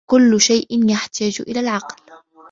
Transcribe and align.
كُلُّ 0.09 0.41
شَيْءٍ 0.41 0.89
يَحْتَاجُ 0.91 1.41
إلَى 1.41 1.59
الْعَقْلِ 1.59 1.95